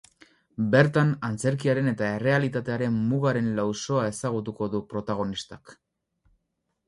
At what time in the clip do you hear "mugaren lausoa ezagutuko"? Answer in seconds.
3.11-4.69